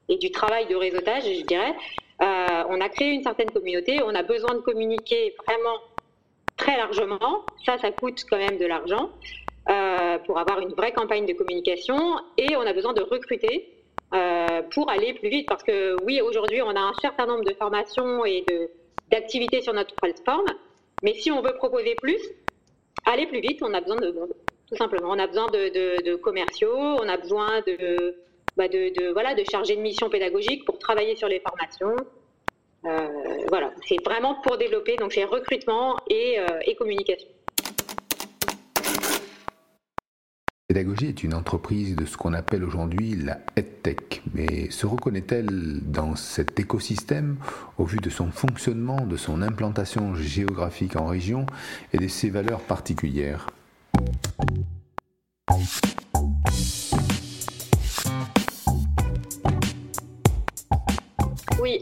du 0.10 0.32
travail 0.32 0.68
de 0.68 0.76
réseautage, 0.76 1.24
je 1.26 1.46
dirais. 1.46 1.76
Euh, 2.22 2.64
on 2.70 2.82
a 2.82 2.90
créé 2.90 3.12
une 3.12 3.24
certaine 3.24 3.52
communauté, 3.52 4.02
on 4.04 4.16
a 4.16 4.24
besoin 4.24 4.56
de 4.56 4.62
communiquer 4.62 5.36
vraiment 5.46 5.78
très 6.56 6.78
largement. 6.78 7.46
Ça, 7.66 7.78
ça 7.78 7.92
coûte 7.92 8.26
quand 8.30 8.38
même 8.38 8.58
de 8.58 8.66
l'argent 8.66 9.12
euh, 9.70 10.18
pour 10.20 10.40
avoir 10.40 10.60
une 10.60 10.74
vraie 10.74 10.94
campagne 10.94 11.26
de 11.26 11.34
communication 11.34 12.20
et 12.38 12.56
on 12.56 12.62
a 12.62 12.74
besoin 12.74 12.94
de 12.94 13.02
recruter 13.02 13.72
euh, 14.14 14.64
pour 14.74 14.90
aller 14.90 15.14
plus 15.14 15.30
vite. 15.30 15.48
Parce 15.48 15.64
que 15.64 15.96
oui, 16.06 16.22
aujourd'hui, 16.22 16.62
on 16.62 16.76
a 16.76 16.80
un 16.80 16.94
certain 17.02 17.28
nombre 17.28 17.44
de 17.44 17.54
formations 17.54 18.26
et 18.26 18.44
d'activités 19.12 19.62
sur 19.62 19.74
notre 19.74 19.94
plateforme, 19.96 20.48
mais 21.04 21.14
si 21.14 21.32
on 21.32 21.42
veut 21.42 21.56
proposer 21.56 21.96
plus, 22.02 22.22
aller 23.06 23.28
plus 23.28 23.42
vite, 23.42 23.62
on 23.62 23.74
a 23.76 23.82
besoin 23.82 23.98
de 23.98 24.14
tout 24.68 24.76
simplement. 24.76 25.10
On 25.12 25.20
a 25.20 25.28
besoin 25.28 25.48
de 25.48 26.16
commerciaux, 26.16 26.76
on 26.76 27.08
a 27.08 27.18
besoin 27.18 27.62
de 27.68 28.16
bah, 28.58 28.68
de, 28.68 29.14
voilà, 29.14 29.36
de 29.36 29.44
charger 29.50 29.76
de 29.76 29.82
mission 29.82 30.10
pédagogique 30.10 30.66
pour 30.66 30.80
travailler 30.80 31.16
sur 31.16 31.28
les 31.28 31.40
formations. 31.40 31.96
Euh, 32.86 33.08
voilà, 33.50 33.72
c'est 33.88 34.04
vraiment 34.04 34.36
pour 34.42 34.58
développer, 34.58 34.96
donc 34.96 35.14
c'est 35.14 35.24
recrutement 35.24 35.96
et, 36.10 36.40
euh, 36.40 36.60
et 36.66 36.76
communication. 36.76 37.28
Pédagogie 40.68 41.08
est 41.08 41.24
une 41.24 41.34
entreprise 41.34 41.96
de 41.96 42.06
ce 42.06 42.18
qu'on 42.18 42.34
appelle 42.34 42.64
aujourd'hui 42.64 43.16
la 43.16 43.40
EdTech, 43.56 44.22
mais 44.34 44.70
se 44.70 44.86
reconnaît-elle 44.86 45.80
dans 45.82 46.16
cet 46.16 46.60
écosystème 46.60 47.38
au 47.78 47.86
vu 47.86 48.00
de 48.00 48.10
son 48.10 48.32
fonctionnement, 48.32 49.06
de 49.06 49.18
son 49.18 49.42
implantation 49.42 50.14
géographique 50.16 50.96
en 50.96 51.06
région 51.06 51.46
et 51.94 51.98
de 51.98 52.08
ses 52.08 52.30
valeurs 52.30 52.62
particulières? 52.62 53.48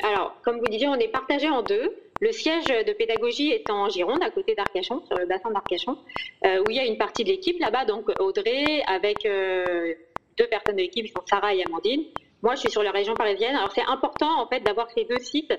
Alors 0.06 0.36
comme 0.44 0.60
vous 0.60 0.68
disiez, 0.68 0.88
on 0.88 0.96
est 0.96 1.08
partagé 1.08 1.50
en 1.50 1.62
deux. 1.62 1.96
Le 2.22 2.32
siège 2.32 2.66
de 2.68 2.94
pédagogie 2.94 3.52
est 3.52 3.70
en 3.70 3.90
Gironde, 3.90 4.24
à 4.24 4.30
côté 4.30 4.56
d'Arcachon, 4.56 5.04
sur 5.06 5.18
le 5.18 5.26
bassin 5.26 5.52
d'Arcachon, 5.52 5.98
euh, 6.46 6.62
où 6.62 6.70
il 6.70 6.78
y 6.78 6.80
a 6.80 6.86
une 6.86 6.98
partie 6.98 7.26
de 7.26 7.30
l'équipe 7.30 7.60
là-bas, 7.60 7.84
donc 7.84 8.10
Audrey, 8.22 8.84
avec 8.88 9.26
euh, 9.26 9.94
deux 10.38 10.48
personnes 10.48 10.78
de 10.78 10.82
l'équipe, 10.82 11.06
qui 11.06 11.12
sont 11.12 11.24
Sarah 11.26 11.54
et 11.54 11.64
Amandine. 11.66 12.06
Moi, 12.42 12.56
je 12.56 12.62
suis 12.62 12.72
sur 12.72 12.84
la 12.84 12.92
région 12.92 13.16
parisienne. 13.16 13.56
Alors, 13.56 13.72
c'est 13.74 13.84
important, 13.84 14.40
en 14.40 14.48
fait, 14.48 14.62
d'avoir 14.62 14.90
ces 14.92 15.04
deux 15.04 15.20
sites. 15.20 15.54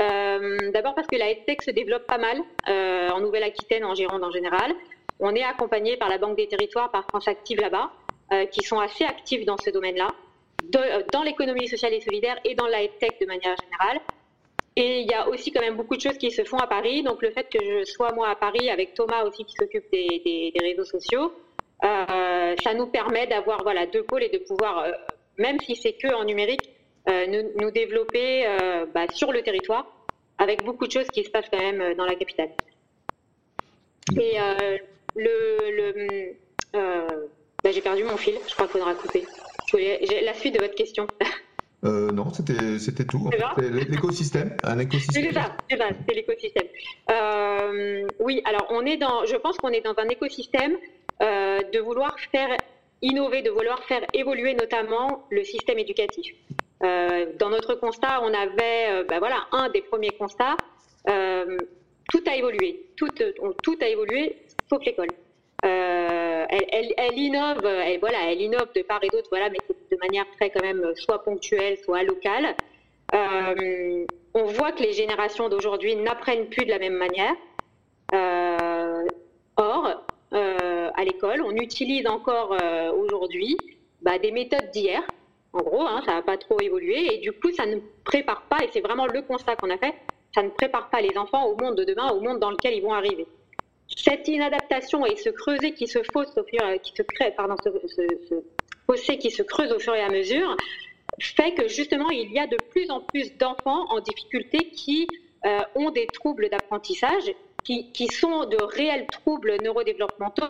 Euh, 0.00 0.70
d'abord 0.72 0.94
parce 0.94 1.08
que 1.08 1.16
la 1.16 1.30
EdTech 1.30 1.60
se 1.60 1.72
développe 1.72 2.06
pas 2.06 2.18
mal 2.18 2.40
en 2.66 3.20
Nouvelle-Aquitaine, 3.20 3.84
en 3.84 3.94
Gironde 3.94 4.22
en 4.22 4.30
général. 4.30 4.72
On 5.20 5.34
est 5.34 5.42
accompagné 5.42 5.96
par 5.96 6.08
la 6.08 6.18
Banque 6.18 6.36
des 6.36 6.46
Territoires, 6.46 6.90
par 6.90 7.04
France 7.08 7.26
Active 7.26 7.60
là-bas, 7.60 7.90
qui 8.52 8.62
sont 8.62 8.78
assez 8.78 9.04
actifs 9.04 9.44
dans 9.44 9.56
ce 9.56 9.70
domaine-là, 9.70 10.08
dans 10.70 11.22
l'économie 11.22 11.68
sociale 11.68 11.94
et 11.94 12.00
solidaire 12.00 12.38
et 12.44 12.54
dans 12.54 12.66
la 12.66 12.82
EdTech 12.82 13.20
de 13.20 13.26
manière 13.26 13.56
générale. 13.62 14.00
Et 14.76 15.00
il 15.00 15.08
y 15.08 15.14
a 15.14 15.28
aussi 15.28 15.50
quand 15.50 15.60
même 15.60 15.74
beaucoup 15.74 15.96
de 15.96 16.00
choses 16.00 16.18
qui 16.18 16.30
se 16.30 16.44
font 16.44 16.58
à 16.58 16.68
Paris. 16.68 17.02
Donc 17.02 17.20
le 17.20 17.32
fait 17.32 17.48
que 17.50 17.58
je 17.60 17.84
sois 17.84 18.12
moi 18.12 18.28
à 18.28 18.36
Paris 18.36 18.70
avec 18.70 18.94
Thomas 18.94 19.24
aussi 19.24 19.44
qui 19.44 19.54
s'occupe 19.58 19.90
des, 19.90 20.52
réseaux 20.60 20.84
sociaux, 20.84 21.32
euh, 21.82 22.54
ça 22.62 22.74
nous 22.74 22.86
permet 22.86 23.26
d'avoir 23.26 23.64
voilà 23.64 23.86
deux 23.86 24.04
pôles 24.04 24.22
et 24.22 24.28
de 24.28 24.38
pouvoir, 24.38 24.78
euh, 24.84 24.92
même 25.36 25.58
si 25.60 25.74
c'est 25.74 25.94
que 25.94 26.14
en 26.14 26.24
numérique, 26.24 26.70
euh, 27.08 27.26
nous, 27.56 27.70
développer 27.72 28.46
bah, 28.94 29.06
sur 29.12 29.32
le 29.32 29.42
territoire 29.42 29.90
avec 30.38 30.62
beaucoup 30.62 30.86
de 30.86 30.92
choses 30.92 31.08
qui 31.08 31.24
se 31.24 31.30
passent 31.30 31.48
quand 31.50 31.58
même 31.58 31.94
dans 31.94 32.04
la 32.04 32.14
capitale. 32.14 32.50
Et 34.20 34.36
le, 35.16 36.36
bah, 36.72 37.72
j'ai 37.72 37.80
perdu 37.80 38.04
mon 38.04 38.16
fil. 38.16 38.38
Je 38.46 38.54
crois 38.54 38.66
qu'il 38.66 38.74
faudra 38.74 38.94
couper. 38.94 39.24
La 39.76 40.34
suite 40.34 40.54
de 40.54 40.60
votre 40.60 40.74
question. 40.74 41.06
Euh, 41.84 42.10
non, 42.10 42.32
c'était 42.32 42.78
c'était 42.78 43.04
tout. 43.04 43.30
L'écosystème, 43.56 44.56
un 44.64 44.78
écosystème. 44.78 45.26
C'est 45.26 45.32
ça, 45.32 45.56
c'est 46.08 46.14
l'écosystème. 46.14 46.66
Euh, 47.10 48.06
oui, 48.18 48.42
alors 48.44 48.66
on 48.70 48.84
est 48.84 48.96
dans, 48.96 49.24
je 49.26 49.36
pense 49.36 49.56
qu'on 49.58 49.68
est 49.68 49.84
dans 49.84 49.94
un 49.98 50.08
écosystème 50.08 50.76
euh, 51.22 51.60
de 51.72 51.78
vouloir 51.78 52.16
faire 52.32 52.56
innover, 53.00 53.42
de 53.42 53.50
vouloir 53.50 53.80
faire 53.84 54.04
évoluer 54.12 54.54
notamment 54.54 55.24
le 55.30 55.44
système 55.44 55.78
éducatif. 55.78 56.34
dans 56.80 57.50
notre 57.50 57.74
constat, 57.76 58.22
on 58.22 58.34
avait, 58.34 59.04
ben 59.08 59.20
voilà, 59.20 59.46
un 59.52 59.68
des 59.68 59.82
premiers 59.82 60.10
constats. 60.18 60.56
tout 61.06 62.24
a 62.26 62.34
évolué, 62.34 62.86
tout, 62.96 63.10
tout 63.62 63.78
a 63.80 63.86
évolué, 63.86 64.36
sauf 64.68 64.84
l'école. 64.84 65.10
Euh, 65.64 66.46
elle, 66.48 67.18
innove, 67.18 67.66
voilà, 68.00 68.30
elle 68.30 68.40
innove 68.40 68.68
de 68.74 68.82
part 68.82 69.02
et 69.02 69.08
d'autre, 69.08 69.28
voilà, 69.30 69.50
mais 69.50 69.58
de 69.90 69.96
manière 70.00 70.24
très 70.36 70.50
quand 70.50 70.62
même 70.62 70.92
soit 70.94 71.22
ponctuelle, 71.24 71.76
soit 71.78 72.02
locale. 72.04 72.54
Euh, 73.14 74.04
on 74.34 74.44
voit 74.44 74.72
que 74.72 74.82
les 74.82 74.92
générations 74.92 75.48
d'aujourd'hui 75.48 75.96
n'apprennent 75.96 76.48
plus 76.48 76.64
de 76.64 76.70
la 76.70 76.78
même 76.78 76.94
manière. 76.94 77.34
Euh, 78.14 79.04
or, 79.56 80.04
à 80.30 81.04
l'école, 81.04 81.42
on 81.42 81.52
utilise 81.52 82.06
encore 82.06 82.56
aujourd'hui 82.96 83.56
bah, 84.02 84.18
des 84.18 84.30
méthodes 84.30 84.70
d'hier. 84.72 85.02
En 85.52 85.62
gros, 85.62 85.82
hein, 85.82 86.02
ça 86.04 86.14
n'a 86.14 86.22
pas 86.22 86.36
trop 86.36 86.60
évolué 86.60 87.14
et 87.14 87.18
du 87.18 87.32
coup, 87.32 87.50
ça 87.52 87.64
ne 87.66 87.78
prépare 88.04 88.42
pas, 88.42 88.62
et 88.62 88.68
c'est 88.70 88.82
vraiment 88.82 89.06
le 89.06 89.22
constat 89.22 89.56
qu'on 89.56 89.70
a 89.70 89.78
fait, 89.78 89.94
ça 90.34 90.42
ne 90.42 90.50
prépare 90.50 90.90
pas 90.90 91.00
les 91.00 91.16
enfants 91.16 91.46
au 91.46 91.56
monde 91.56 91.74
de 91.74 91.84
demain, 91.84 92.10
au 92.10 92.20
monde 92.20 92.38
dans 92.38 92.50
lequel 92.50 92.74
ils 92.74 92.82
vont 92.82 92.92
arriver 92.92 93.26
cette 93.96 94.28
inadaptation 94.28 95.06
et 95.06 95.16
ce 95.16 95.30
creuset 95.30 95.72
qui 95.72 95.86
se 95.86 96.00
fausse 96.12 96.36
au 96.36 96.44
fur, 96.44 96.62
creuse 99.42 99.72
au 99.72 99.78
fur 99.78 99.94
et 99.94 100.02
à 100.02 100.08
mesure, 100.08 100.56
fait 101.20 101.52
que 101.54 101.68
justement 101.68 102.10
il 102.10 102.32
y 102.32 102.38
a 102.38 102.46
de 102.46 102.56
plus 102.70 102.90
en 102.90 103.00
plus 103.00 103.36
d'enfants 103.36 103.86
en 103.90 104.00
difficulté 104.00 104.70
qui 104.70 105.08
euh, 105.46 105.60
ont 105.74 105.90
des 105.90 106.06
troubles 106.06 106.48
d'apprentissage, 106.48 107.32
qui, 107.64 107.90
qui, 107.92 108.08
sont 108.08 108.44
de 108.46 108.56
réels 108.62 109.06
troubles 109.06 109.56
neurodéveloppementaux 109.62 110.46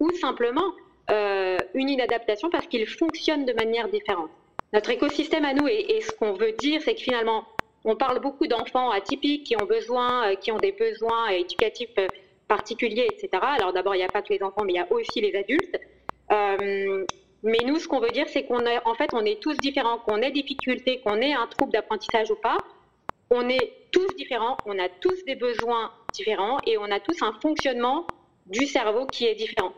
ou 0.00 0.10
simplement 0.12 0.72
euh, 1.10 1.56
une 1.74 1.88
inadaptation 1.88 2.50
parce 2.50 2.66
qu'ils 2.66 2.86
fonctionnent 2.86 3.44
de 3.44 3.52
manière 3.52 3.88
différente. 3.88 4.30
Notre 4.72 4.90
écosystème 4.90 5.44
à 5.44 5.54
nous 5.54 5.66
et, 5.66 5.96
et 5.96 6.00
ce 6.02 6.12
qu'on 6.12 6.34
veut 6.34 6.52
dire, 6.52 6.82
c'est 6.82 6.94
que 6.94 7.00
finalement, 7.00 7.44
on 7.84 7.96
parle 7.96 8.20
beaucoup 8.20 8.46
d'enfants 8.46 8.90
atypiques 8.90 9.44
qui 9.44 9.56
ont 9.56 9.64
besoin, 9.66 10.32
euh, 10.32 10.34
qui 10.34 10.52
ont 10.52 10.58
des 10.58 10.72
besoins 10.72 11.28
éducatifs 11.28 11.94
particuliers, 12.48 13.06
etc. 13.10 13.28
Alors 13.42 13.72
d'abord, 13.72 13.94
il 13.94 13.98
n'y 13.98 14.04
a 14.04 14.08
pas 14.08 14.22
que 14.22 14.32
les 14.32 14.42
enfants, 14.42 14.64
mais 14.64 14.72
il 14.72 14.76
y 14.76 14.80
a 14.80 14.90
aussi 14.90 15.20
les 15.20 15.34
adultes. 15.36 15.78
Euh, 16.32 17.04
mais 17.42 17.58
nous, 17.64 17.78
ce 17.78 17.86
qu'on 17.86 18.00
veut 18.00 18.10
dire, 18.10 18.26
c'est 18.28 18.44
qu'on 18.44 18.66
est, 18.66 18.84
en 18.84 18.94
fait, 18.94 19.10
on 19.12 19.24
est 19.24 19.40
tous 19.40 19.56
différents, 19.58 19.98
qu'on 19.98 20.16
ait 20.16 20.32
des 20.32 20.42
difficultés, 20.42 21.00
qu'on 21.00 21.20
ait 21.20 21.34
un 21.34 21.46
trouble 21.46 21.72
d'apprentissage 21.72 22.30
ou 22.30 22.36
pas. 22.36 22.58
On 23.30 23.48
est 23.48 23.72
tous 23.92 24.08
différents, 24.16 24.56
on 24.66 24.78
a 24.78 24.88
tous 24.88 25.24
des 25.24 25.36
besoins 25.36 25.92
différents 26.12 26.58
et 26.66 26.78
on 26.78 26.90
a 26.90 26.98
tous 26.98 27.22
un 27.22 27.32
fonctionnement 27.40 28.06
du 28.46 28.66
cerveau 28.66 29.06
qui 29.06 29.26
est 29.26 29.34
différent. 29.34 29.72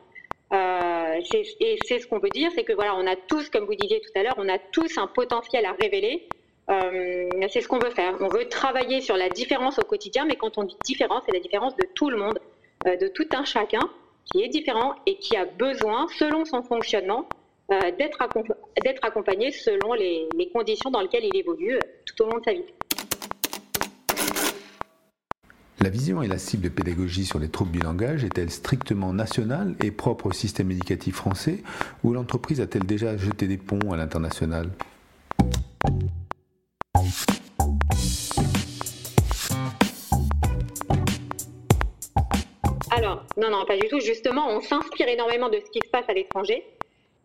Euh, 0.52 1.20
et 1.60 1.78
c'est 1.84 1.98
ce 2.00 2.06
qu'on 2.06 2.18
veut 2.18 2.30
dire, 2.30 2.50
c'est 2.54 2.64
que 2.64 2.72
voilà, 2.72 2.96
on 2.96 3.06
a 3.06 3.16
tous, 3.16 3.50
comme 3.50 3.64
vous 3.64 3.74
disiez 3.74 4.00
tout 4.00 4.18
à 4.18 4.22
l'heure, 4.22 4.34
on 4.38 4.48
a 4.48 4.58
tous 4.58 4.98
un 4.98 5.06
potentiel 5.06 5.64
à 5.66 5.72
révéler. 5.72 6.28
Euh, 6.70 7.28
c'est 7.48 7.60
ce 7.60 7.68
qu'on 7.68 7.78
veut 7.78 7.90
faire. 7.90 8.16
On 8.20 8.28
veut 8.28 8.48
travailler 8.48 9.00
sur 9.00 9.16
la 9.16 9.28
différence 9.28 9.78
au 9.78 9.82
quotidien, 9.82 10.24
mais 10.24 10.36
quand 10.36 10.56
on 10.58 10.64
dit 10.64 10.76
différence, 10.84 11.22
c'est 11.26 11.32
la 11.32 11.40
différence 11.40 11.76
de 11.76 11.86
tout 11.94 12.10
le 12.10 12.16
monde. 12.16 12.38
Euh, 12.86 12.96
de 12.96 13.08
tout 13.08 13.26
un 13.32 13.44
chacun 13.44 13.90
qui 14.24 14.42
est 14.42 14.48
différent 14.48 14.94
et 15.04 15.18
qui 15.18 15.36
a 15.36 15.44
besoin, 15.44 16.06
selon 16.18 16.46
son 16.46 16.62
fonctionnement, 16.62 17.28
euh, 17.70 17.90
d'être 17.98 18.22
accompagné 19.02 19.52
selon 19.52 19.92
les, 19.92 20.26
conditions 20.54 20.90
dans 20.90 21.02
lesquelles 21.02 21.26
il 21.26 21.36
évolue 21.36 21.74
euh, 21.74 21.80
tout 22.06 22.24
au 22.24 22.30
long 22.30 22.38
de 22.38 22.44
sa 22.44 22.52
vie. 22.54 22.64
La 25.78 25.90
vision 25.90 26.22
et 26.22 26.26
la 26.26 26.38
cible 26.38 26.64
de 26.64 26.68
pédagogie 26.70 27.26
sur 27.26 27.38
les 27.38 27.50
troubles 27.50 27.72
du 27.72 27.80
langage 27.80 28.24
est-elle 28.24 28.50
strictement 28.50 29.12
nationale 29.12 29.74
et 29.84 29.90
propre 29.90 30.26
au 30.28 30.32
système 30.32 30.70
éducatif 30.70 31.16
français 31.16 31.62
ou 32.02 32.14
l'entreprise 32.14 32.62
a-t-elle 32.62 32.86
déjà 32.86 33.18
jeté 33.18 33.46
des 33.46 33.58
ponts 33.58 33.92
à 33.92 33.98
l'international? 33.98 34.70
Non, 43.40 43.48
non, 43.48 43.64
pas 43.64 43.78
du 43.78 43.88
tout. 43.88 44.00
Justement, 44.00 44.48
on 44.50 44.60
s'inspire 44.60 45.08
énormément 45.08 45.48
de 45.48 45.58
ce 45.60 45.70
qui 45.70 45.80
se 45.80 45.88
passe 45.88 46.04
à 46.08 46.12
l'étranger, 46.12 46.62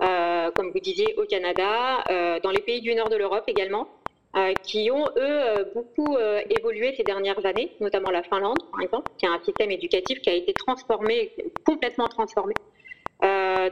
euh, 0.01 0.49
comme 0.51 0.71
vous 0.71 0.79
disiez, 0.79 1.13
au 1.17 1.25
Canada, 1.25 2.05
euh, 2.09 2.39
dans 2.39 2.51
les 2.51 2.61
pays 2.61 2.79
du 2.79 2.95
nord 2.95 3.09
de 3.09 3.17
l'Europe 3.17 3.43
également, 3.47 3.89
euh, 4.37 4.53
qui 4.63 4.89
ont, 4.91 5.09
eux, 5.17 5.71
beaucoup 5.73 6.17
évolué 6.49 6.93
ces 6.95 7.03
dernières 7.03 7.45
années, 7.45 7.75
notamment 7.81 8.11
la 8.11 8.23
Finlande, 8.23 8.59
par 8.71 8.81
exemple, 8.81 9.11
qui 9.17 9.25
a 9.25 9.31
un 9.31 9.41
système 9.43 9.71
éducatif 9.71 10.21
qui 10.21 10.29
a 10.29 10.33
été 10.33 10.53
transformé, 10.53 11.33
complètement 11.65 12.07
transformé. 12.07 12.53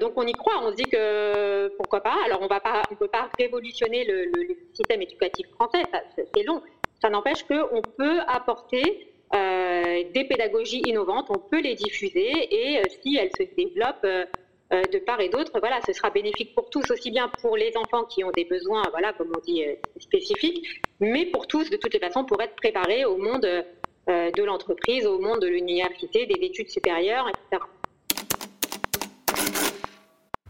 donc 0.02 0.14
on 0.18 0.28
y 0.28 0.34
croit, 0.34 0.60
on 0.64 0.72
se 0.72 0.76
dit 0.76 0.90
que 0.90 1.70
pourquoi 1.78 2.02
pas. 2.02 2.18
Alors 2.26 2.40
on 2.42 2.50
ne 2.50 2.96
peut 2.96 3.08
pas 3.08 3.30
révolutionner 3.40 4.04
le, 4.04 4.26
le 4.26 4.58
système 4.74 5.02
éducatif 5.02 5.48
français, 5.52 5.84
c'est 6.16 6.44
long. 6.44 6.62
Ça 7.02 7.10
n'empêche 7.10 7.44
qu'on 7.44 7.82
peut 7.98 8.20
apporter 8.28 9.13
des 9.34 10.26
pédagogies 10.26 10.82
innovantes, 10.86 11.28
on 11.30 11.40
peut 11.40 11.62
les 11.62 11.76
diffuser 11.76 12.32
et 12.52 12.80
euh, 12.80 12.84
si 13.02 13.18
elles 13.18 13.32
se 13.38 13.44
développent 13.56 14.06
euh, 14.06 14.26
de 14.72 15.00
part 15.00 15.20
et 15.20 15.30
d'autre, 15.30 15.52
voilà, 15.60 15.80
ce 15.86 15.94
sera 15.94 16.10
bénéfique 16.10 16.56
pour 16.56 16.70
tous, 16.70 16.90
aussi 16.92 17.12
bien 17.12 17.30
pour 17.42 17.58
les 17.58 17.72
enfants 17.78 18.06
qui 18.06 18.24
ont 18.24 18.32
des 18.32 18.46
besoins, 18.46 18.84
voilà, 18.92 19.14
comme 19.14 19.32
on 19.36 19.42
dit, 19.42 19.64
spécifiques, 20.00 20.82
mais 21.00 21.26
pour 21.26 21.48
tous, 21.48 21.70
de 21.70 21.78
toutes 21.78 21.94
les 21.94 22.00
façons, 22.00 22.26
pour 22.26 22.42
être 22.42 22.56
préparés 22.56 23.06
au 23.06 23.18
monde 23.18 23.48
de 24.08 24.44
l'entreprise, 24.44 25.06
au 25.06 25.20
monde 25.20 25.42
de 25.42 25.48
l'université, 25.48 26.26
des 26.26 26.44
études 26.46 26.70
supérieures, 26.70 27.30
etc. 27.30 27.64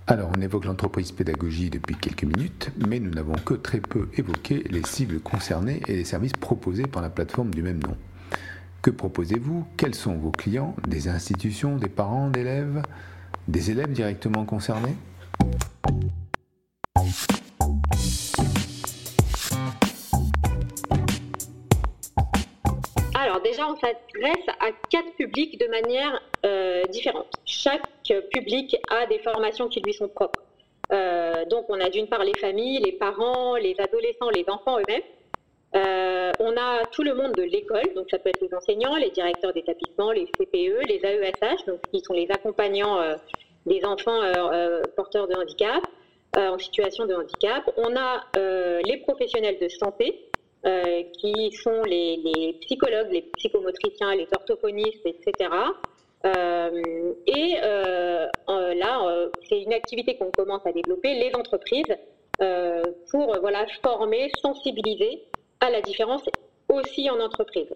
Alors, 0.07 0.29
on 0.37 0.41
évoque 0.41 0.65
l'entreprise 0.65 1.11
pédagogie 1.11 1.69
depuis 1.69 1.95
quelques 1.95 2.23
minutes, 2.23 2.71
mais 2.87 2.99
nous 2.99 3.09
n'avons 3.09 3.35
que 3.35 3.55
très 3.55 3.79
peu 3.79 4.09
évoqué 4.17 4.63
les 4.69 4.83
cibles 4.85 5.19
concernées 5.19 5.81
et 5.87 5.95
les 5.95 6.03
services 6.03 6.33
proposés 6.33 6.87
par 6.87 7.01
la 7.01 7.09
plateforme 7.09 7.53
du 7.53 7.61
même 7.61 7.81
nom. 7.81 7.97
Que 8.83 8.91
proposez-vous? 8.91 9.63
Quels 9.77 9.95
sont 9.95 10.15
vos 10.15 10.31
clients? 10.31 10.75
Des 10.85 11.07
institutions, 11.07 11.77
des 11.77 11.87
parents, 11.87 12.29
d'élèves 12.29 12.81
Des 13.47 13.71
élèves 13.71 13.93
directement 13.93 14.43
concernés? 14.43 14.97
Alors 23.15 23.41
déjà, 23.41 23.69
on 23.69 23.77
s'adresse 23.77 24.47
à 24.59 24.71
quatre 24.89 25.15
publics 25.15 25.57
de 25.61 25.67
manière 25.67 26.21
euh, 26.45 26.83
différente. 26.91 27.33
Chaque 27.45 28.11
public 28.33 28.75
a 28.89 29.05
des 29.05 29.19
formations 29.19 29.69
qui 29.69 29.79
lui 29.79 29.93
sont 29.93 30.09
propres. 30.09 30.41
donc, 31.49 31.69
on 31.69 31.79
a 31.79 31.89
d'une 31.89 32.07
part 32.07 32.25
les 32.25 32.37
familles, 32.37 32.81
les 32.81 32.91
parents, 32.91 33.55
les 33.55 33.75
adolescents, 33.79 34.29
les 34.29 34.43
enfants 34.49 34.77
eux-mêmes. 34.77 35.03
Euh, 35.75 36.31
on 36.39 36.55
a 36.55 36.85
tout 36.91 37.03
le 37.03 37.15
monde 37.15 37.31
de 37.33 37.41
l'école, 37.41 37.93
donc 37.95 38.07
ça 38.11 38.19
peut 38.19 38.29
être 38.29 38.41
les 38.41 38.53
enseignants, 38.53 38.95
les 38.95 39.09
directeurs 39.09 39.53
d'établissement, 39.53 40.11
les 40.11 40.27
CPE, 40.27 40.87
les 40.87 41.01
AESH, 41.03 41.65
donc 41.65 41.79
qui 41.91 41.99
sont 42.01 42.13
les 42.13 42.29
accompagnants 42.29 42.99
euh, 42.99 43.15
des 43.65 43.83
enfants 43.83 44.21
euh, 44.21 44.83
porteurs 44.95 45.27
de 45.27 45.35
handicap, 45.35 45.83
en 46.35 46.57
situation 46.57 47.05
de 47.05 47.13
handicap. 47.13 47.63
On 47.77 47.95
a 47.95 48.23
les 48.83 48.97
professionnels 48.97 49.59
de 49.61 49.69
santé, 49.69 50.29
qui 51.19 51.51
sont 51.51 51.83
les, 51.83 52.57
psychologues, 52.61 53.11
les 53.11 53.21
psychomotriciens, 53.37 54.15
les 54.15 54.27
orthophonistes, 54.35 55.05
etc. 55.05 55.51
et 56.23 57.55
là, 57.63 59.29
c'est 59.47 59.61
une 59.61 59.73
activité 59.73 60.17
qu'on 60.17 60.31
commence 60.31 60.65
à 60.65 60.71
développer, 60.71 61.13
les 61.13 61.35
entreprises, 61.35 61.95
pour 63.11 63.37
voilà, 63.39 63.67
former, 63.83 64.31
sensibiliser 64.41 65.21
à 65.63 65.69
la 65.69 65.81
différence 65.81 66.23
aussi 66.69 67.09
en 67.09 67.19
entreprise. 67.19 67.73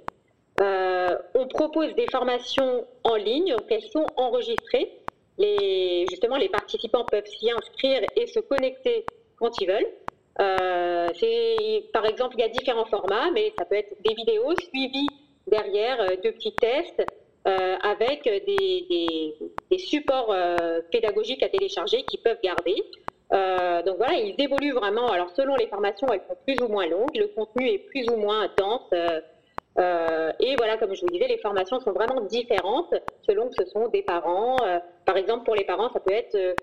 Euh, 0.60 1.18
on 1.36 1.48
propose 1.48 1.94
des 1.96 2.08
formations 2.12 2.86
en 3.04 3.16
ligne, 3.16 3.56
donc 3.56 3.66
elles 3.70 3.90
sont 3.92 4.06
enregistrées. 4.18 4.92
Justement, 6.10 6.38
les 6.38 6.50
participants 6.50 7.06
peuvent 7.06 7.28
s'y 7.28 7.50
inscrire 7.52 8.02
et 8.16 8.28
se 8.28 8.40
connecter 8.40 9.06
quand 9.38 9.62
ils 9.62 9.68
veulent. 9.68 9.92
Euh, 10.40 11.08
par 11.94 12.06
exemple, 12.06 12.36
il 12.38 12.42
y 12.42 12.44
a 12.44 12.50
différents 12.50 12.86
formats, 12.86 13.32
mais 13.32 13.54
ça 13.58 13.66
peut 13.66 13.76
être 13.76 13.96
des 14.04 14.14
vidéos 14.16 14.54
suivies 14.70 15.10
derrière 15.48 16.02
euh, 16.02 16.16
de 16.16 16.32
petits 16.32 16.54
tests 16.54 17.04
avec 17.82 18.26
des, 18.26 19.34
des 19.72 19.78
supports 19.78 20.36
pédagogiques 20.92 21.42
à 21.44 21.48
télécharger 21.48 22.04
qu'ils 22.04 22.20
peuvent 22.20 22.42
garder. 22.44 22.76
Euh, 23.34 23.82
donc 23.84 23.98
voilà, 23.98 24.14
ils 24.14 24.36
évoluent 24.38 24.74
vraiment. 24.74 25.10
Alors 25.12 25.30
selon 25.32 25.56
les 25.56 25.68
formations, 25.68 26.08
elles 26.12 26.22
sont 26.28 26.38
plus 26.46 26.58
ou 26.64 26.70
moins 26.70 26.88
longues, 26.88 27.16
le 27.16 27.28
contenu 27.28 27.70
est 27.70 27.80
plus 27.80 28.08
ou 28.10 28.18
moins 28.18 28.50
dense. 28.58 28.88
Euh, 28.94 29.20
euh, 29.80 30.32
et 30.40 30.56
voilà, 30.56 30.78
comme 30.78 30.94
je 30.96 31.02
vous 31.02 31.08
disais, 31.08 31.28
les 31.28 31.38
formations 31.38 31.80
sont 31.80 31.92
vraiment 31.92 32.22
différentes 32.22 32.94
selon 33.28 33.50
que 33.50 33.56
ce 33.64 33.66
sont 33.70 33.88
des 33.90 34.02
parents. 34.02 34.58
par 35.06 35.18
exemple, 35.18 35.46
pour 35.46 35.56
les 35.56 35.66
parents, 35.66 35.90
ça 35.94 36.00
peut 36.00 36.14
être 36.14 36.56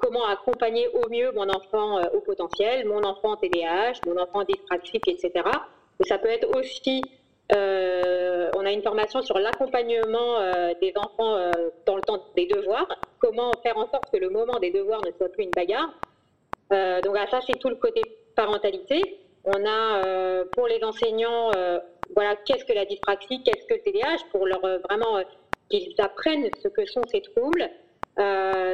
comment 0.00 0.24
accompagner 0.26 0.88
au 0.88 1.08
mieux 1.10 1.32
mon 1.32 1.48
enfant 1.50 2.00
au 2.14 2.20
potentiel, 2.20 2.86
mon 2.86 3.02
enfant 3.02 3.36
TDAH, 3.36 4.00
mon 4.06 4.16
enfant 4.16 4.44
dyspraxique, 4.44 5.06
etc. 5.06 5.32
Et 6.00 6.08
ça 6.08 6.16
peut 6.16 6.28
être 6.28 6.48
aussi, 6.56 7.02
on 7.50 8.64
a 8.64 8.72
une 8.72 8.82
formation 8.82 9.20
sur 9.20 9.38
l'accompagnement 9.38 10.38
des 10.80 10.94
enfants 10.96 11.50
dans 11.84 11.96
le 11.96 12.02
temps 12.02 12.24
des 12.36 12.46
devoirs, 12.46 12.88
comment 13.18 13.52
faire 13.62 13.76
en 13.76 13.86
sorte 13.90 14.10
que 14.10 14.16
le 14.16 14.30
moment 14.30 14.58
des 14.60 14.70
devoirs 14.70 15.02
ne 15.04 15.10
soit 15.18 15.28
plus 15.28 15.44
une 15.44 15.50
bagarre. 15.50 15.92
Euh, 16.72 17.00
donc 17.02 17.16
ça, 17.30 17.40
c'est 17.46 17.58
tout 17.58 17.68
le 17.68 17.76
côté 17.76 18.02
parentalité. 18.34 19.20
On 19.44 19.66
a 19.66 20.04
euh, 20.06 20.44
pour 20.52 20.66
les 20.66 20.82
enseignants, 20.84 21.50
euh, 21.54 21.78
voilà, 22.14 22.36
qu'est-ce 22.36 22.64
que 22.64 22.72
la 22.72 22.84
dyspraxie, 22.84 23.42
qu'est-ce 23.42 23.66
que 23.66 23.74
le 23.74 23.80
TDAH, 23.80 24.24
pour 24.30 24.46
leur 24.46 24.60
vraiment 24.60 25.22
qu'ils 25.68 25.94
apprennent 25.98 26.48
ce 26.62 26.68
que 26.68 26.84
sont 26.86 27.02
ces 27.10 27.22
troubles. 27.22 27.68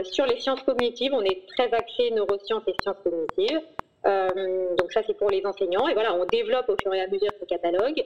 sur 0.05 0.26
les 0.26 0.38
sciences 0.40 0.62
cognitives, 0.62 1.12
on 1.14 1.23
est 1.23 1.47
très 1.57 1.73
axé 1.73 2.11
neurosciences 2.11 2.64
et 2.67 2.75
sciences 2.83 2.99
cognitives. 3.02 3.61
donc 4.05 4.93
ça, 4.93 5.00
c'est 5.07 5.17
pour 5.17 5.31
les 5.31 5.45
enseignants. 5.47 5.88
Et 5.88 5.95
voilà, 5.95 6.14
on 6.14 6.25
développe 6.26 6.69
au 6.69 6.76
fur 6.83 6.93
et 6.95 7.00
à 7.00 7.09
mesure 7.09 7.31
ce 7.40 7.45
catalogue. 7.45 8.02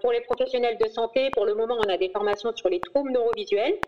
pour 0.00 0.12
les 0.12 0.20
professionnels 0.20 0.78
de 0.78 0.88
santé, 0.88 1.30
pour 1.32 1.46
le 1.46 1.54
moment, 1.54 1.76
on 1.78 1.88
a 1.88 1.96
des 1.96 2.10
formations 2.10 2.52
sur 2.54 2.68
les 2.68 2.80
troubles 2.80 3.12
neurovisuels. 3.12 3.78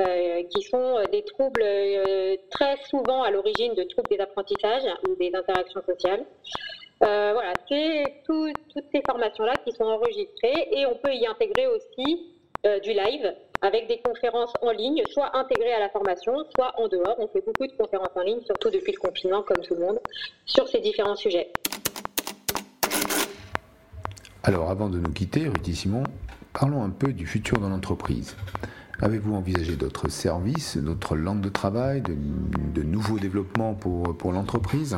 Euh, 0.00 0.42
qui 0.50 0.60
sont 0.62 0.98
euh, 0.98 1.04
des 1.12 1.22
troubles 1.22 1.62
euh, 1.62 2.34
très 2.50 2.76
souvent 2.90 3.22
à 3.22 3.30
l'origine 3.30 3.74
de 3.74 3.84
troubles 3.84 4.08
des 4.10 4.18
apprentissages 4.18 4.82
ou 5.08 5.14
des 5.14 5.30
interactions 5.32 5.80
sociales. 5.86 6.24
voilà, 6.98 7.52
c'est 7.68 8.02
toutes 8.26 8.56
ces 8.92 9.02
formations-là 9.06 9.52
qui 9.64 9.70
sont 9.70 9.84
enregistrées 9.84 10.68
et 10.72 10.84
on 10.86 10.96
peut 10.96 11.14
y 11.14 11.24
intégrer 11.28 11.68
aussi 11.68 12.34
du 12.82 12.90
live 12.90 13.36
avec 13.62 13.86
des 13.86 13.98
conférences 13.98 14.52
en 14.62 14.72
ligne, 14.72 15.02
soit 15.10 15.36
intégrées 15.36 15.74
à 15.74 15.78
la 15.78 15.90
formation, 15.90 16.44
soit 16.56 16.72
en 16.76 16.88
dehors. 16.88 17.14
On 17.18 17.28
fait 17.28 17.44
beaucoup 17.46 17.66
de 17.66 17.76
conférences 17.76 18.16
en 18.16 18.22
ligne, 18.22 18.40
surtout 18.46 18.70
depuis 18.70 18.92
le 18.92 18.98
confinement, 18.98 19.42
comme 19.42 19.62
tout 19.62 19.74
le 19.74 19.80
monde, 19.80 20.00
sur 20.44 20.66
ces 20.66 20.80
différents 20.80 21.14
sujets. 21.14 21.52
Alors, 24.42 24.70
avant 24.70 24.88
de 24.88 24.98
nous 24.98 25.12
quitter, 25.12 25.46
Rudy 25.46 25.76
Simon, 25.76 26.04
parlons 26.52 26.82
un 26.82 26.90
peu 26.90 27.12
du 27.12 27.26
futur 27.26 27.58
de 27.58 27.66
l'entreprise. 27.66 28.34
Avez-vous 29.00 29.34
envisagé 29.34 29.74
d'autres 29.74 30.08
services, 30.08 30.76
d'autres 30.76 31.16
langues 31.16 31.40
de 31.40 31.48
travail, 31.48 32.00
de, 32.02 32.82
nouveaux 32.82 33.18
développements 33.18 33.74
pour, 33.74 34.16
pour 34.16 34.32
l'entreprise? 34.32 34.96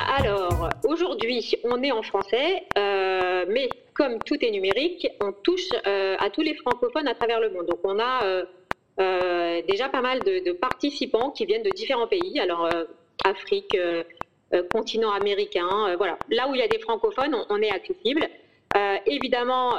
Alors, 0.00 0.68
aujourd'hui, 0.88 1.54
on 1.64 1.82
est 1.82 1.92
en 1.92 2.02
français, 2.02 2.64
euh, 2.76 3.44
mais 3.48 3.68
comme 3.94 4.18
tout 4.18 4.36
est 4.44 4.50
numérique, 4.50 5.06
on 5.20 5.32
touche 5.32 5.68
euh, 5.86 6.16
à 6.18 6.28
tous 6.30 6.42
les 6.42 6.54
francophones 6.54 7.06
à 7.06 7.14
travers 7.14 7.40
le 7.40 7.50
monde. 7.50 7.66
Donc, 7.66 7.78
on 7.84 7.98
a 8.00 8.44
euh, 9.00 9.62
déjà 9.68 9.88
pas 9.88 10.00
mal 10.00 10.18
de, 10.20 10.44
de, 10.44 10.52
participants 10.52 11.30
qui 11.30 11.46
viennent 11.46 11.62
de 11.62 11.70
différents 11.70 12.08
pays. 12.08 12.40
Alors, 12.40 12.68
Afrique, 13.24 13.76
continent 14.72 15.12
américain. 15.12 15.68
Euh, 15.88 15.96
voilà, 15.96 16.18
là 16.30 16.48
où 16.48 16.54
il 16.54 16.60
y 16.60 16.64
a 16.64 16.68
des 16.68 16.78
francophones, 16.78 17.36
on, 17.48 17.62
est 17.62 17.70
accessible. 17.70 18.26
Euh, 18.76 18.96
évidemment, 19.06 19.76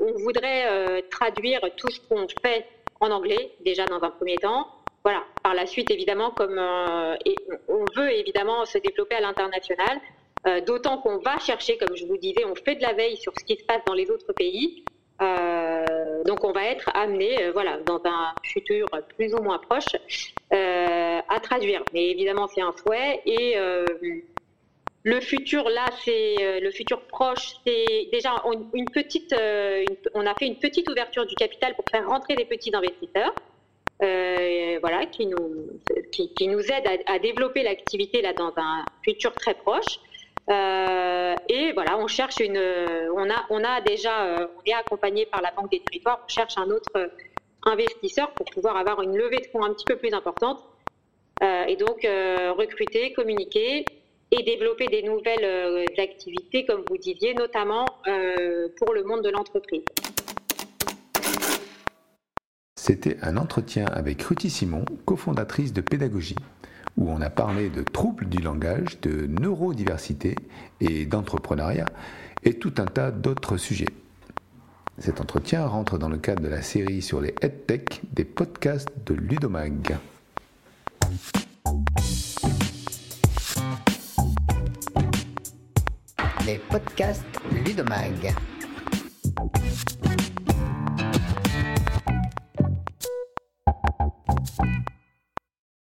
on 0.00 0.12
voudrait 0.22 1.02
traduire 1.10 1.60
tout 1.76 1.90
ce 1.90 2.00
qu'on 2.00 2.26
fait 2.42 2.66
en 3.00 3.10
anglais 3.10 3.52
déjà 3.64 3.84
dans 3.86 4.02
un 4.02 4.10
premier 4.10 4.36
temps. 4.36 4.68
Voilà. 5.04 5.22
Par 5.42 5.54
la 5.54 5.66
suite, 5.66 5.90
évidemment, 5.90 6.30
comme 6.30 6.58
on 6.58 7.84
veut 7.94 8.12
évidemment 8.12 8.64
se 8.64 8.78
développer 8.78 9.14
à 9.14 9.20
l'international, 9.20 10.00
d'autant 10.66 10.98
qu'on 10.98 11.18
va 11.18 11.38
chercher, 11.38 11.76
comme 11.76 11.96
je 11.96 12.06
vous 12.06 12.16
disais, 12.16 12.44
on 12.44 12.56
fait 12.56 12.74
de 12.74 12.82
la 12.82 12.92
veille 12.92 13.16
sur 13.16 13.32
ce 13.38 13.44
qui 13.44 13.56
se 13.56 13.64
passe 13.64 13.82
dans 13.86 13.94
les 13.94 14.10
autres 14.10 14.32
pays. 14.32 14.84
Euh, 15.22 16.24
donc 16.24 16.44
on 16.44 16.52
va 16.52 16.64
être 16.64 16.90
amené, 16.94 17.44
euh, 17.44 17.52
voilà, 17.52 17.78
dans 17.78 18.00
un 18.04 18.34
futur 18.42 18.88
plus 19.16 19.34
ou 19.34 19.42
moins 19.42 19.58
proche, 19.58 19.96
euh, 20.52 21.20
à 21.28 21.40
traduire. 21.40 21.82
Mais 21.94 22.10
évidemment, 22.10 22.48
c'est 22.48 22.60
un 22.60 22.72
souhait 22.72 23.22
et 23.24 23.56
le 25.02 25.20
futur 25.20 25.68
là, 25.68 25.88
c'est 26.04 26.60
le 26.60 26.70
futur 26.72 27.00
proche, 27.02 27.54
c'est 27.64 28.08
déjà 28.12 28.42
une 28.74 28.90
petite, 28.90 29.34
on 30.14 30.26
a 30.26 30.34
fait 30.34 30.46
une 30.46 30.58
petite 30.58 30.88
ouverture 30.88 31.26
du 31.26 31.34
capital 31.36 31.74
pour 31.76 31.84
faire 31.88 32.06
rentrer 32.08 32.34
des 32.34 32.44
petits 32.44 32.74
investisseurs. 32.74 33.32
voilà, 34.00 35.06
qui 35.06 35.26
nous, 35.26 35.80
qui, 36.10 36.48
nous 36.48 36.60
aident 36.60 36.88
à, 37.06 37.12
à 37.14 37.18
développer 37.20 37.62
l'activité 37.62 38.20
là 38.20 38.32
dans 38.32 38.52
un 38.56 38.84
futur 39.04 39.32
très 39.34 39.54
proche. 39.54 40.00
Euh, 40.48 41.34
et 41.48 41.72
voilà, 41.72 41.98
on 41.98 42.06
cherche 42.06 42.38
une, 42.40 42.58
on 43.14 43.30
a, 43.30 43.46
on 43.50 43.64
a 43.64 43.80
déjà, 43.80 44.24
euh, 44.24 44.46
on 44.56 44.62
est 44.64 44.74
accompagné 44.74 45.26
par 45.26 45.42
la 45.42 45.50
Banque 45.50 45.70
des 45.70 45.80
Territoires, 45.80 46.20
on 46.24 46.28
cherche 46.28 46.56
un 46.56 46.70
autre 46.70 47.10
investisseur 47.64 48.30
pour 48.32 48.46
pouvoir 48.46 48.76
avoir 48.76 49.02
une 49.02 49.16
levée 49.16 49.38
de 49.38 49.46
fonds 49.46 49.64
un 49.64 49.72
petit 49.72 49.84
peu 49.84 49.96
plus 49.96 50.12
importante. 50.14 50.64
Euh, 51.42 51.64
et 51.64 51.76
donc 51.76 52.06
recruter, 52.56 53.12
communiquer 53.12 53.84
et 54.30 54.42
développer 54.42 54.86
des 54.86 55.02
nouvelles 55.02 55.84
activités, 55.98 56.64
comme 56.64 56.82
vous 56.88 56.96
disiez, 56.96 57.34
notamment 57.34 57.84
pour 58.78 58.94
le 58.94 59.04
monde 59.04 59.22
de 59.22 59.30
l'entreprise. 59.30 59.84
C'était 62.76 63.16
un 63.22 63.36
entretien 63.36 63.86
avec 63.86 64.22
Ruthi 64.22 64.48
Simon, 64.48 64.84
cofondatrice 65.04 65.72
de 65.72 65.80
Pédagogie 65.80 66.36
où 66.96 67.10
on 67.10 67.20
a 67.20 67.30
parlé 67.30 67.68
de 67.68 67.82
troubles 67.82 68.26
du 68.26 68.38
langage, 68.38 69.00
de 69.00 69.26
neurodiversité 69.26 70.34
et 70.80 71.06
d'entrepreneuriat, 71.06 71.86
et 72.42 72.54
tout 72.54 72.74
un 72.78 72.86
tas 72.86 73.10
d'autres 73.10 73.56
sujets. 73.56 73.92
Cet 74.98 75.20
entretien 75.20 75.66
rentre 75.66 75.98
dans 75.98 76.08
le 76.08 76.16
cadre 76.16 76.42
de 76.42 76.48
la 76.48 76.62
série 76.62 77.02
sur 77.02 77.20
les 77.20 77.34
EdTech 77.42 78.00
des 78.12 78.24
podcasts 78.24 78.88
de 79.04 79.14
Ludomag. 79.14 79.98
Les 86.46 86.58
podcasts 86.70 87.24
Ludomag. 87.52 88.34